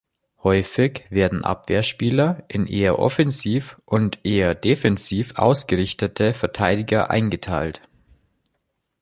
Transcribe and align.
Häufig 0.41 1.05
werden 1.11 1.45
Abwehrspieler 1.45 2.43
in 2.47 2.65
eher 2.65 2.97
offensiv 2.97 3.79
und 3.85 4.25
eher 4.25 4.55
defensiv 4.55 5.33
ausgerichtete 5.37 6.33
Verteidiger 6.33 7.11
eingeteilt. 7.11 7.83